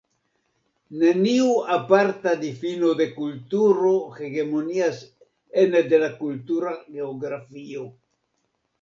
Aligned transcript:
Neniu 1.01 1.51
aparta 1.75 2.33
difino 2.45 2.95
de 3.03 3.07
kulturo 3.19 3.93
hegemonias 4.17 5.05
ene 5.67 5.87
de 5.95 6.03
la 6.07 6.13
kultura 6.27 6.77
geografio. 6.99 7.91